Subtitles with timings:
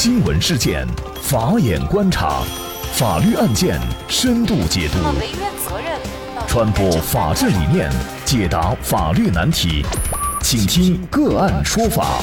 [0.00, 0.86] 新闻事件，
[1.20, 2.44] 法眼观察，
[2.92, 4.98] 法律案件深度解读，
[6.46, 7.90] 传播法治理念，
[8.24, 9.84] 解答法律难题，
[10.40, 12.22] 请听个案说法。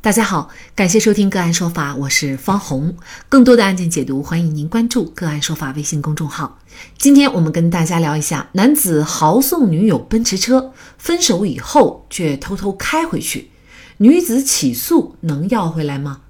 [0.00, 2.96] 大家好，感谢收听个案说法，我是方红。
[3.28, 6.58] 更多的案件解读，欢迎您关注个案说法微信公众号。
[6.98, 13.52] 今天我们跟大家聊一下，男子豪送女友奔驰车，分手以后却偷偷开回去，
[14.02, 16.22] 女子起诉能要回来吗？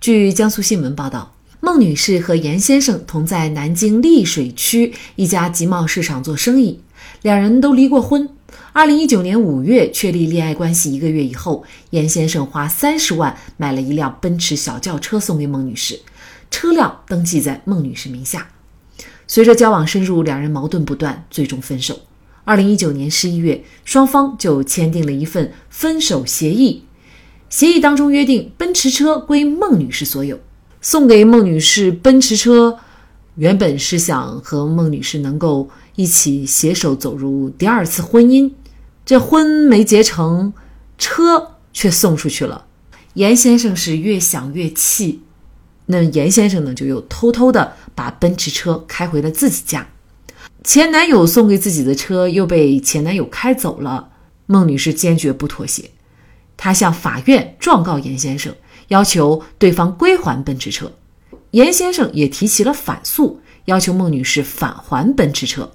[0.00, 6.80] 据江苏新闻报道，孟女士和严先生同在南京溧水区一家集贸市场做生意，
[7.20, 8.30] 两人都离过婚。
[8.72, 16.00] 二零一九年五月确立恋爱关系一个月以后，严先生花三十万买了一辆奔驰小轿车送给孟女士，
[16.50, 18.48] 车辆登记在孟女士名下。
[19.26, 22.00] 随着交往深入，两人矛盾不断，最终分手。
[22.48, 26.82] 二零一九年十一月，双方就签订了一份分手协议，
[27.50, 30.40] 协议当中约定奔驰车归孟女士所有，
[30.80, 32.78] 送给孟女士奔驰车，
[33.34, 35.68] 原本是想和孟女士能够。
[35.96, 38.52] 一起携手走入第二次婚姻，
[39.04, 40.54] 这婚没结成，
[40.96, 42.64] 车却送出去了。
[43.14, 45.20] 严先生是越想越气，
[45.86, 49.88] 那严先生呢就又偷偷的把奔驰车开回了自己家。
[50.64, 54.10] 前男友送给自己的车又被前男友开走了，
[54.46, 55.90] 孟女士坚决不妥协，
[56.56, 58.54] 她向法院状告严先生，
[58.88, 60.92] 要求对方归还奔驰车。
[61.52, 65.70] 严先生也提起了反诉，要求孟女士返还奔驰车。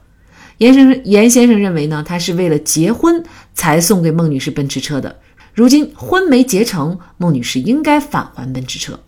[0.59, 3.23] 严先生，严先生认为呢，他是为了结婚
[3.55, 5.19] 才送给孟女士奔驰车的。
[5.53, 8.99] 如今婚没结成，孟女士应该返还奔驰车。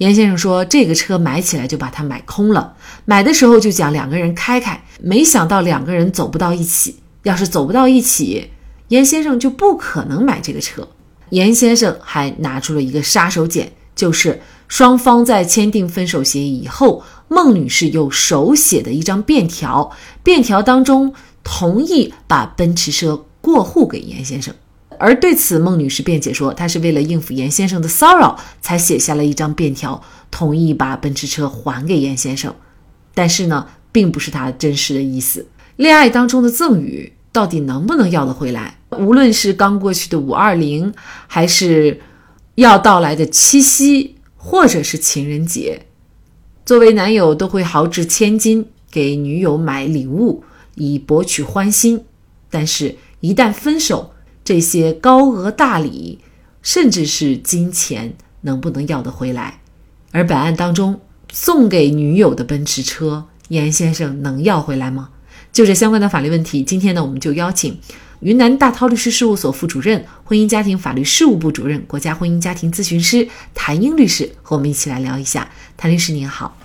[0.00, 6.96] 严先生说，这个车买起来就把它买空了，买的时候就讲两个人开开，没想到两个人走不到一起。
[7.24, 8.48] 要是走不到一起，
[8.88, 10.88] 严先生就不可能买这个车。
[11.28, 17.02] 严先生还拿出了一个杀手锏，就是双方在签订分手协议以后。
[17.28, 24.52] 孟女士有手写的一张便条，便条当中同意把奔驰车过户给严先生，
[25.00, 32.54] 而对此孟女士辩解说，她是为了应付严先生的骚扰才写下了一张便条，同意把奔驰车还给严先生，
[33.14, 35.46] 但是呢，并不是她真实的意思。
[35.76, 38.78] 恋爱当中的赠与到底能不能要得回来？
[38.90, 40.92] 无论是刚过去的五二零，
[41.26, 42.00] 还是
[42.56, 45.86] 要到来的七夕，或者是情人节。
[46.66, 50.44] 作为男友，都会豪掷千金给女友买礼物，
[50.74, 52.04] 以博取欢心。
[52.50, 54.09] 但是，一旦分手，
[54.50, 56.18] 这些高额大礼，
[56.60, 59.60] 甚至是金钱，能不能要得回来？
[60.10, 61.00] 而本案当中，
[61.32, 65.10] 送给女友的奔驰车，严先生能要回来吗？
[65.52, 67.78] 就这相关的法律问题，今天呢，我们就邀请
[68.18, 75.48] 云南大韬律师事务所副主任、婚姻家庭法律事务部主任、国家婚姻家庭咨询师谭英律师和我们一起来聊一下。
[75.76, 76.58] 谭律师您好，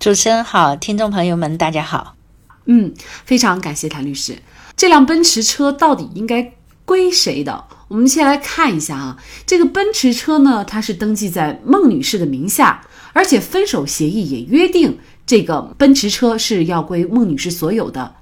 [0.00, 2.16] 主持人好，听众朋友们大家好。
[2.64, 2.92] 嗯，
[3.24, 4.38] 非常感谢谭律师。
[4.74, 6.54] 这辆奔驰车到底应该
[6.84, 7.64] 归谁的？
[7.88, 9.16] 我们先来看一下啊，
[9.46, 14.98] 这个奔驰车呢，它是登记在孟女士的名下，而且分手协议也约定。
[15.24, 18.16] 这个奔驰车是要归孟女士所有的。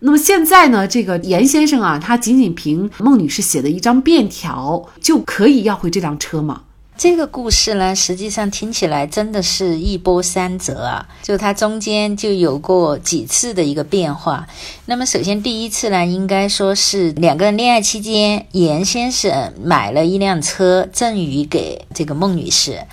[0.00, 6.62] 那么现在呢，这个严先生啊，他仅仅凭孟女士写的一张便条就可以要回这辆车吗？
[6.96, 11.08] 这个故事呢，实际上听起来真的是一波三折啊！
[11.22, 14.46] 就它中间就有过几次的一个变化。
[14.86, 22.84] 那么首先第一次呢，应该说是两个人恋爱期间，严先生买了一辆车赠予给这个孟女士。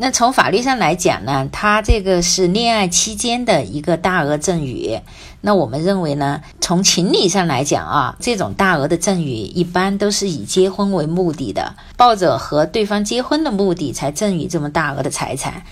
[0.00, 5.00] 那从法律上来讲呢，他这个是恋爱期间的一个大额赠与。
[5.40, 15.64] 那我们认为呢，从情理上来讲啊，这种大额的赠与一般都是以结婚为目的的，抱着和对方结婚的目的才赠与这么大额的财产。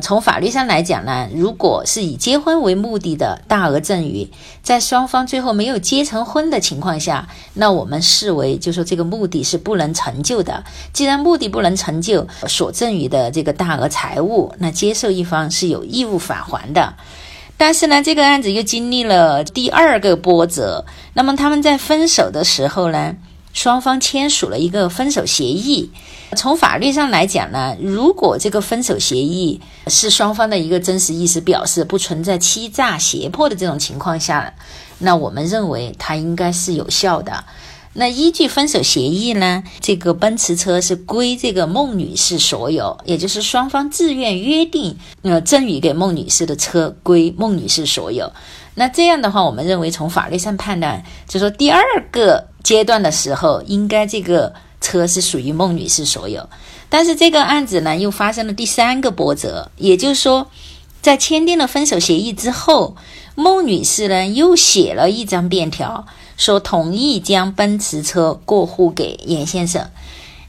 [0.00, 4.30] 从法律上来讲呢，如果是以结婚为目的的大额赠与，
[4.62, 10.62] 在双方最后没有结成婚的情况下，那我们视为就说这个目的是不能成就的。
[10.92, 16.94] 既然目的不能成就，所赠与的这个大额财物，那接受一方是有义务返还的。
[17.56, 20.84] 但是呢，这个案子又经历了第二个波折。
[21.14, 23.16] 那么他们在分手的时候呢？
[23.58, 25.90] 双方签署了一个分手协议。
[26.36, 34.54] 从法律上来讲呢，如果这个分手协议是双方的一个真实意思表示，不存在欺诈、胁迫的这种情况下，
[34.98, 37.44] 那我们认为它应该是有效的。
[37.94, 48.30] 那依据分手协议呢，这个奔驰车是归这个孟女士所有，也就是双方自愿约定，呃，赠与给孟女士的车归孟女士所有。
[48.76, 51.82] 那这样的话，我们认为从法律上判断，就说第二
[52.12, 52.46] 个。
[52.68, 56.46] 阶段的时候，应该这个车是属于孟女士所有。
[56.90, 60.46] 但是这个案子呢，又发生了第三个波折，也就是说，
[61.00, 62.94] 在签订了分手协议之后，
[63.34, 66.04] 孟女士呢又写了一张便条，
[66.36, 69.88] 说同意将奔驰车过户给严先生。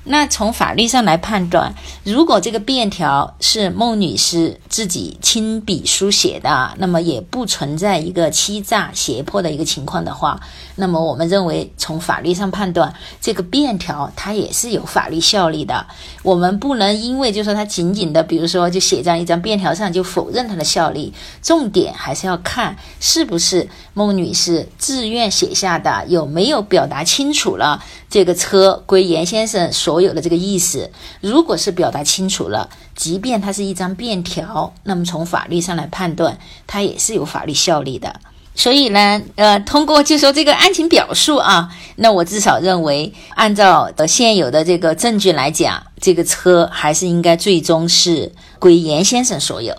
[0.06, 10.40] 那从法律上来判断，如果这个便条是孟女士自己亲笔书写的，那么也不存在一个欺诈胁迫的一个情况的话，
[10.75, 15.86] 那么我们认为从法律上判断，这个便条它也是有法律效力的。
[16.24, 21.13] 我们不能因为就说它仅仅的，比如说就写在一张便条上就否认它的效力。
[21.44, 29.88] 重点还是要看是不是孟女士自愿写下的，有没有表达清楚了这个车归严先生所。
[29.89, 36.38] 所有的这个意思，如果是表达清楚了，即便它是一张便条，那么从法律上来判断，
[36.68, 38.19] 它也是有法律效力的。
[38.53, 49.74] 所以呢，呃，通过就说这个案情表述啊，那我至少认为，按照呃现有的这个证据来讲，这个车还是应该最终是归严先生所有。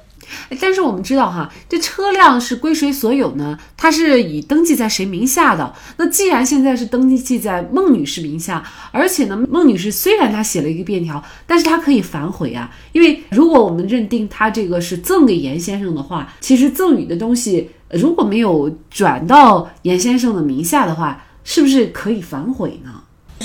[0.60, 3.58] 但是我们知道哈，这车辆是归谁所有呢？
[3.76, 5.74] 它是以登记在谁名下的？
[5.96, 8.62] 那既然现在是登记在孟女士名下，
[8.92, 12.70] 而且呢，孟女士虽然她写了一个便条，但是她可以反悔啊。
[12.92, 22.90] 因为如果我们认定她这个是赠给严先生的话，其实赠与的东西如果没有转到严先生的名下的话，是不是可以反悔呢？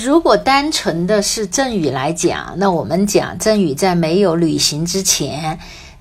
[0.04, 5.58] 如果单纯的是赠与来讲，那我们讲赠与在没有履行之前。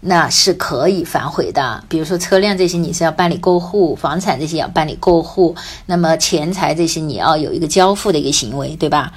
[0.08, 5.56] 那是可以反悔的，比如说车辆这些你是要办理过户，房产这些要办理过户，
[5.88, 9.12] 那么钱财这些你要有一个交付的一个行为，对吧？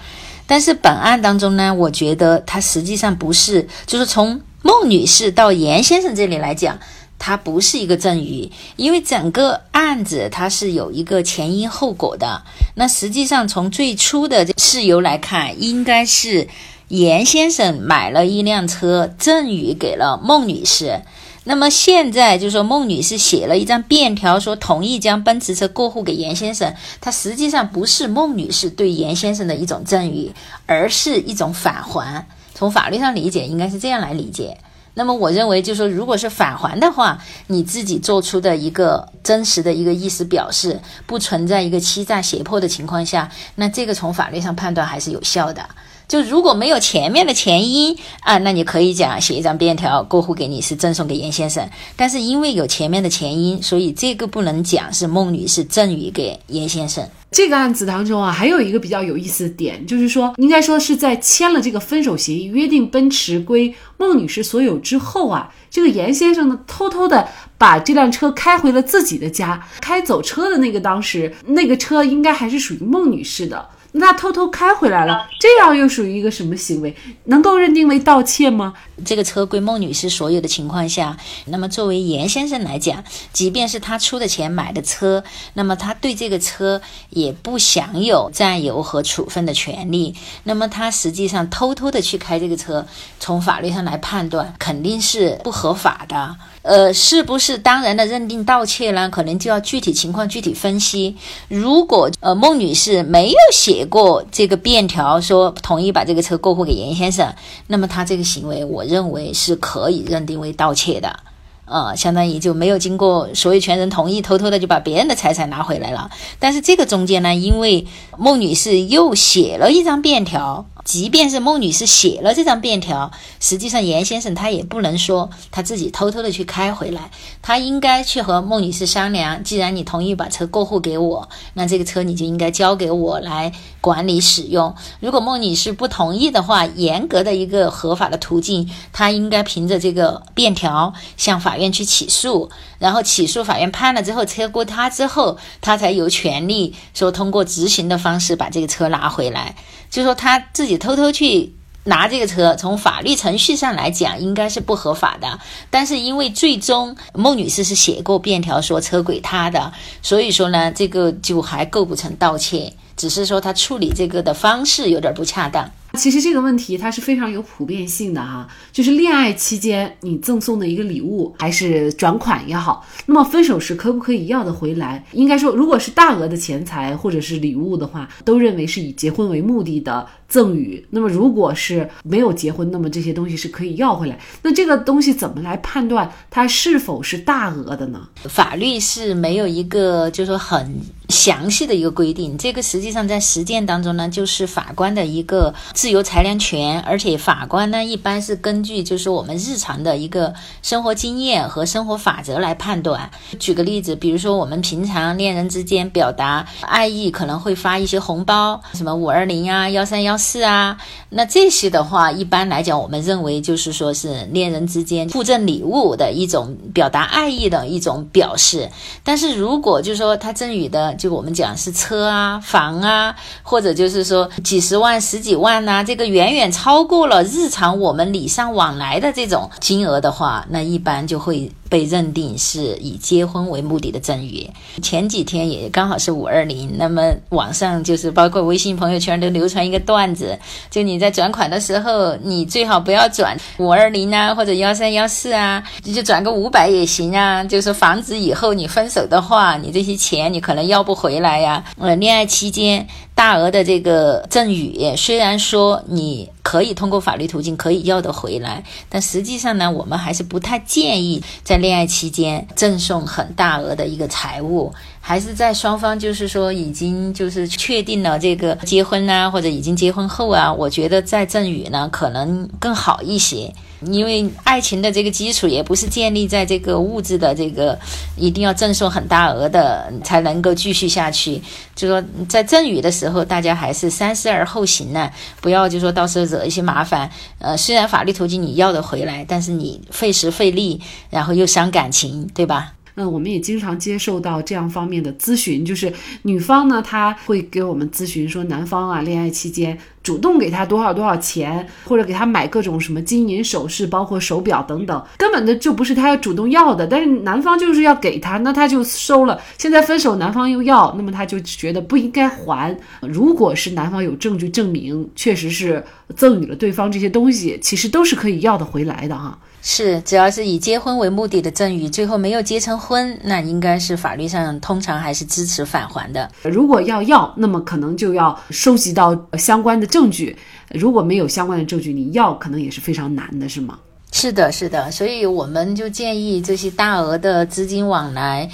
[0.46, 6.78] 但是本案当中呢，我觉得它实际上不是，就是从孟女士到严先生这里来讲，
[7.18, 12.40] 它不是一个赠与，因为整个案子它是有一个前因后果的。
[12.76, 16.48] 那实际上从最初的事由来看，应该是。
[16.88, 21.02] 严先生买了一辆车赠与给了孟女士，
[21.44, 26.74] 那么现在就说孟女士写了一张便条，说同意将奔驰车过户给严先生。
[27.00, 30.32] 它实际上不是孟女士对严先生的一种赠与，
[30.64, 32.26] 而是一种返还。
[32.54, 34.56] 从法律上理解，应该是这样来理解。
[34.94, 45.68] 那么我认为，就说如果是返还的话，你自己做出的一个真实的一个意思表示，不存在一个欺诈胁迫的情况下，那这个从法律上判断还是有效的。
[46.08, 51.68] 就如果没有前面的前因啊，那你可以讲写一张便条过户给你，是赠送给严先生。
[51.96, 57.06] 但是因为有前面的前因，所以这个不能讲是孟女士赠与给严先生。
[57.30, 67.28] 这个案子当中啊，还有一个比较有意思的点，就是说，应该说是在签了这个分手协议，约定奔驰归孟女士所有之后啊，这个严先生呢，偷偷的
[67.58, 73.68] 把这辆车开回了自己的家，开走车的那个当时那个车应该还是属于孟女士的。
[73.92, 76.94] 那偷偷开回来了，这样又属于一个什么行为？
[77.24, 78.74] 能够认定为盗窃吗？
[79.04, 83.02] 这个车归孟女士所有的情况下，那么作为严先生来讲，
[83.32, 85.24] 即便是他出的钱买的车，
[85.54, 86.80] 那么他对这个车
[87.10, 90.14] 也不享有占有和处分的权利。
[90.44, 92.86] 那么他实际上偷偷的去开这个车，
[93.18, 96.36] 从法律上来判断，肯定是不合法的。
[96.62, 99.08] 呃，是不是当然的认定盗窃呢？
[99.08, 101.16] 可能就要具体情况具体分析。
[101.46, 107.32] 如果呃孟女士没有写写过这个便条，说同意把这个车过户给严先生，
[107.68, 111.20] 那么他这个行为，我认为是可以认定为盗窃的。
[111.64, 116.10] 呃，相当于就没有经过所有权人同意，偷偷的就把别人的财产拿回来了。
[116.40, 120.66] 但是这个中间呢，因为孟女士又写了一张便条。
[120.88, 127.10] 即便是孟女士写了这张便条，实际上严先生他也不能说他自己偷偷的去开回来，
[127.42, 129.44] 他应该去和孟女士商量。
[129.44, 133.52] 既然你同意把车过户给我，那这个车你就应该交给我来
[133.82, 134.74] 管理使用。
[135.00, 149.54] 如果孟女士不同意的话，严格的一个合法的途径，他应该凭着这个便条向法院去起诉，然后起诉法院判了之后，车归他之后，他才有权利说通过执行的方式把这个车拿回来。
[149.90, 151.52] 就说他自己偷偷去
[151.84, 155.38] 拿这个车，从法律程序上来讲应该是不合法的。
[155.70, 165.70] 但是因为最终孟女士是写过便条说车归她的，所以说呢，这个就还构不成盗窃，只是说他处理这个的方式有点不恰当。
[165.94, 175.02] 其实这个问题它是非常有普遍性的哈，就是恋爱期间你赠送的一个礼物还是转款也好，那么分手时可不可以要得回来？
[175.12, 180.86] 应该说，如果是大额的钱财或者是礼物的话，都认为是以结婚为目的的赠与。
[180.90, 184.18] 那么如果是没有结婚，那么这些东西是可以要回来。
[184.42, 188.08] 那这个东西怎么来判断它是否是大额的呢？
[188.24, 190.80] 法律是没有一个就是说很。
[191.08, 203.10] 详细的一个规定，这个实际上在实践当中呢，就是法官的一个自由裁量权，而且法官呢一般是根据就是我们日常的一个生活经验和生活法则来判断。
[203.38, 210.76] 举个例子，比如说我们平常恋人之间表达爱意，可能会发一些红包，什么五二零啊、幺三幺是啊，
[211.10, 218.68] 那这些的话，一般来讲，我们认为就是说是恋人之间互赠礼物的一种表达爱意的一种表示。
[219.04, 231.50] 但是如果就是说他赠予的就我们讲是车啊、房啊，或者就是说几十万、十几万呐，这个远远超过了日常我们礼尚往来的这种金额的话，那一般就会。
[231.68, 234.48] 被认定是以结婚为目的的赠与。
[234.82, 240.38] 前几天也刚好是五二零，那么网上就是包括微信朋友圈都流传一个段子，
[240.70, 251.64] 就你在转款的时候，你最好不要转五二零啊，或者幺三幺四啊，你就转个五百也行啊，就是防止以后你分手的话，你这些钱你可能要不回来呀。
[251.78, 252.86] 呃，恋爱期间。
[253.18, 273.52] 大额的这个赠与，虽然说你可以通过法律途径可以要得回来，但实际上呢，我们还是不太建议在恋爱期间赠送很大额的一个财物，还是在双方就是说已经就是确定了这个结婚啊，或者已经结婚后啊，我觉得再赠与呢可能更好一些。
[273.82, 277.78] 因为爱情的这个基础也不是建立在这个物质的这个
[278.16, 281.40] 一定要赠送很大额的才能够继续下去。
[281.74, 287.08] 就说在赠与的时候，大家还是三思而后行呢，不要就说到时候惹一些麻烦。
[287.38, 290.80] 呃，虽然法律途径你要得回来，但是你费时费力，
[291.10, 292.74] 然后又伤感情，对吧？
[292.94, 295.92] 那我们也经常接受到这样方面的咨询，就是
[296.22, 309.38] 女方呢，她会给我们咨询说，男方啊，恋爱期间主动给他多少多少钱，或者给他买各种什么金银首饰，包括手表等等，根本的就不是他要主动要的，但是男方就是要给他，那他就收了。
[309.58, 312.74] 现在分手，男方又要，那么他就觉得不应该还。
[313.02, 315.84] 如果是男方有证据证明确实是
[316.16, 319.38] 赠予了对方这些东西，其实都是可以要得回来的哈。
[319.60, 326.30] 是，只要是以结婚为目的的赠与，最后没有结成婚，那应该是法律上通常还是支持返还的。
[326.44, 330.36] 如果要要，那么可能就要收集到相关的证证据。
[330.72, 333.80] 如果没有相关的证据，你要可能也是非常难的，是吗？
[334.12, 334.88] 是的，是的。
[334.92, 338.48] 所以我们就建议这些大额的资金往来。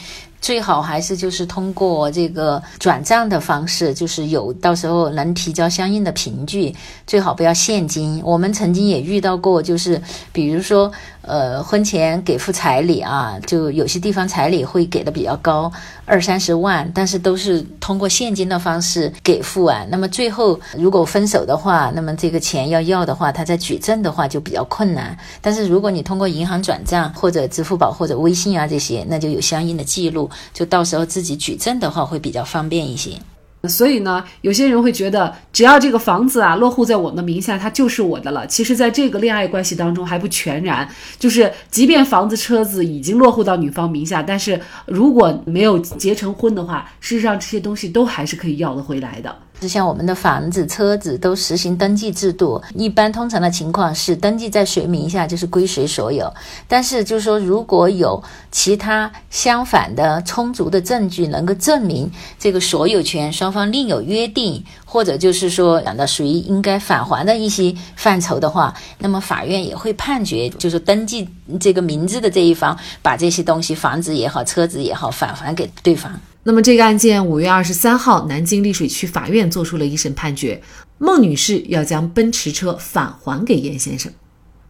[0.45, 6.75] 最好还是就是通过这个转账的方式，就是有到时候能提交相应的凭据，
[7.07, 8.21] 最好不要现金。
[8.23, 9.99] 我们曾经也遇到过，就是
[10.35, 10.93] 比如说。
[11.27, 15.73] 呃，婚前给付彩礼啊，就有些地方彩礼会给的比较高，
[16.05, 19.87] 二三十万，但是都是通过现金的方式给付啊。
[19.89, 25.17] 那么最后如果分手的话，那么这个钱要要的话，他再举证的话就比较困难。
[25.41, 33.12] 但是如果你通过银行转账或者支付宝或者微信啊这些，那就有相应的记录，就到时候自己举证的话会比较方便一些。
[33.67, 38.47] 所以呢，有些人会觉得，只要这个房子啊落户在我的名下，它就是我的了。
[38.47, 40.87] 其实，在这个恋爱关系当中还不全然，
[41.19, 49.35] 就是即便房子、车子已经落户到女方名下，但是如果没有结成婚的话，事实上这些东西都还是可以要得回来的。
[49.68, 56.33] 像我们的房子、车子都实行登记制度，一般通常的情况是登记在谁名下就是归谁所有。
[56.66, 71.28] 但是就是说，如果有其他相反的充足的证据能够证明这个所有权双方另有约定，或者就是说讲的属于应该返还的一些范畴的话，那么法院也会判决，就是登记
[71.59, 76.21] 这个名字的这一方把这些东西，房子也好、车子也好返还给对方。
[76.47, 80.61] 那么这个案件五月二十三号，南京溧水区法院作出了一审判决，
[80.99, 84.13] 孟女士要将奔驰车返还给严先生。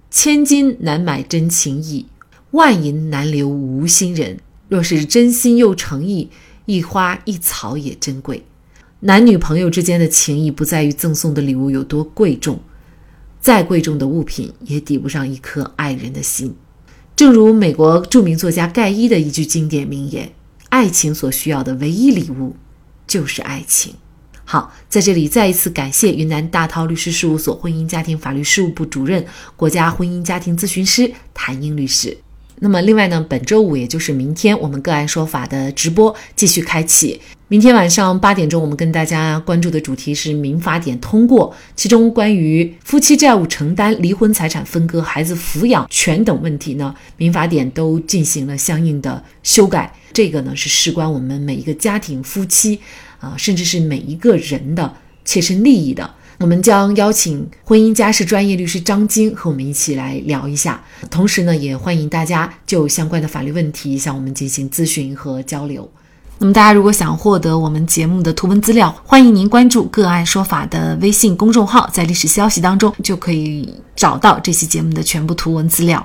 [0.09, 2.07] 千金难买真情意，
[2.53, 4.39] 万银难留无心人。
[4.69, 6.31] 若是真心又诚意，
[6.67, 8.45] 一花一草也珍贵。
[9.01, 12.61] 男女朋友之间的情谊，不在于赠送的礼物有多贵重，
[13.41, 16.55] 再贵重的物品也抵不上一颗爱人的心。
[17.17, 20.31] 正如美国著名作家盖伊的一句经典名言。
[20.75, 22.57] 爱情所需要的唯一礼物，
[23.07, 23.95] 就是爱情。
[24.45, 32.19] 好，在这里再一次感谢云南大韬律师事务所婚姻家庭法律事务部主任、国家婚姻家庭咨询师谭英律师。
[32.57, 37.21] 那么，另外呢，本周五也就是明天，我们个案说法的直播继续开启。
[37.47, 49.95] 明天晚上八点钟，我们跟大家关注的主题是民法典通过，其中关于夫妻债务承担、离婚财产分割、孩子抚养权等问题呢，民法典都进行了相应的修改。
[50.15, 52.81] 这个呢是事关我们每一个家庭、夫妻
[53.21, 54.95] 啊，甚至是每一个人的
[55.25, 56.09] 切身利益的。
[56.41, 60.83] 我们将邀请婚姻家事专业律师张晶和我们一起来聊一下。
[61.11, 65.89] 同时呢，也欢迎大家就相关的法律问题向我们进行咨询和交流。
[66.39, 76.05] 那么，大家如果想获得我们节目的图文资料，欢迎您关注“个案说法”的微信公众号，在历史消息当中就可以找到这期节目的全部图文资料。